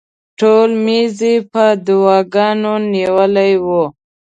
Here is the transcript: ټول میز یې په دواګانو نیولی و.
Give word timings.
ټول 0.39 0.69
میز 0.83 1.15
یې 1.29 1.35
په 1.51 1.65
دواګانو 1.85 2.73
نیولی 2.93 3.53
و. 3.65 3.67